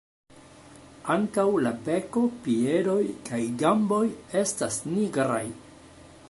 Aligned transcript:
Ankaŭ 1.15 1.43
la 1.65 1.73
beko, 1.87 2.23
piedoj 2.47 2.97
kaj 3.29 3.43
gamboj 3.61 4.03
estas 4.45 4.81
nigraj. 4.95 5.45